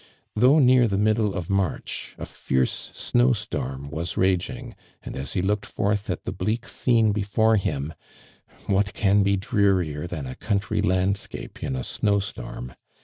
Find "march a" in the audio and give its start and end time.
1.51-2.25